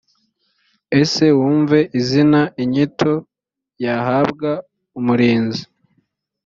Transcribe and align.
ese 1.01 1.23
wumve 1.37 1.79
izina 1.99 2.41
inyito 2.63 3.13
y 3.83 3.87
ahabwa 3.99 4.49
umurinzi 4.99 5.63